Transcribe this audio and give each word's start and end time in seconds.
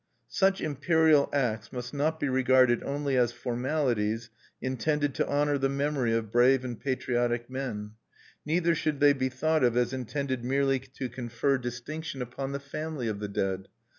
Such 0.29 0.61
imperial 0.61 1.29
acts 1.31 1.71
must 1.71 1.93
not 1.93 2.19
be 2.19 2.27
regarded 2.27 2.81
only 2.81 3.15
as 3.17 3.31
formalities 3.31 4.31
intended 4.59 5.13
to 5.13 5.27
honor 5.27 5.59
the 5.59 5.69
memory 5.69 6.11
of 6.11 6.31
brave 6.31 6.65
and 6.65 6.79
patriotic 6.79 7.51
men; 7.51 7.91
neither 8.43 8.73
should 8.73 8.99
they 8.99 9.13
be 9.13 9.29
thought 9.29 9.63
of 9.63 9.77
as 9.77 9.93
intended 9.93 10.43
merely 10.43 10.79
to 10.79 11.07
confer 11.07 11.59
distinction 11.59 12.19
upon 12.19 12.51
the 12.51 12.59
family 12.59 13.09
of 13.09 13.19
the 13.19 13.27
dead. 13.27 13.67